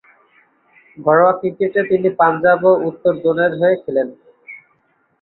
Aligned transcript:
ঘরোয়া 0.97 1.33
ক্রিকেটে 1.39 1.81
তিনি 1.89 2.09
পাঞ্জাব 2.19 2.59
এবং 2.59 2.73
উত্তর 2.89 3.13
জোনের 3.23 3.51
হয়ে 3.59 3.75
খেলেন। 3.83 4.07